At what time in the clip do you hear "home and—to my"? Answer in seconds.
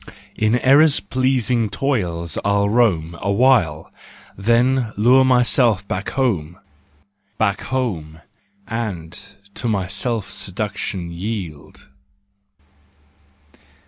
7.61-9.85